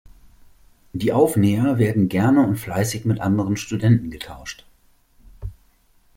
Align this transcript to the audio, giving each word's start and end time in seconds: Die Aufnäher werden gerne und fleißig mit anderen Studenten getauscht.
Die 0.93 1.13
Aufnäher 1.13 1.77
werden 1.77 2.09
gerne 2.09 2.41
und 2.47 2.55
fleißig 2.55 3.05
mit 3.05 3.19
anderen 3.21 3.55
Studenten 3.55 4.09
getauscht. 4.09 4.65